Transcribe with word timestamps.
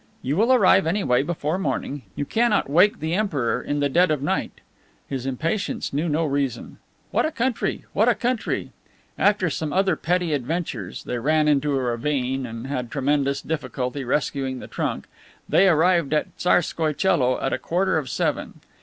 "You 0.23 0.35
will 0.35 0.51
arrive 0.51 0.87
anyway 0.87 1.21
before 1.21 1.59
morning. 1.59 2.01
You 2.15 2.25
cannot 2.25 2.67
wake 2.67 2.99
the 2.99 3.13
Emperor 3.13 3.61
in 3.61 3.81
the 3.81 3.87
dead 3.87 4.09
of 4.09 4.23
night." 4.23 4.53
His 5.07 5.27
impatience 5.27 5.93
knew 5.93 6.09
no 6.09 6.25
reason. 6.25 6.77
"What 7.11 7.23
a 7.27 7.31
country! 7.31 7.85
What 7.93 8.09
a 8.09 8.15
country!" 8.15 8.71
After 9.19 9.47
some 9.51 9.71
other 9.71 9.95
petty 9.95 10.33
adventures 10.33 11.03
(they 11.03 11.19
ran 11.19 11.47
into 11.47 11.77
a 11.77 11.83
ravine 11.83 12.47
and 12.47 12.65
had 12.65 12.89
tremendous 12.89 13.41
difficulty 13.43 14.03
rescuing 14.03 14.57
the 14.57 14.65
trunk) 14.65 15.05
they 15.47 15.69
arrived 15.69 16.13
at 16.15 16.35
Tsarskoie 16.35 16.93
Coelo 16.95 17.39
at 17.39 17.53
a 17.53 17.59
quarter 17.59 17.99
of 17.99 18.09
seven. 18.09 18.55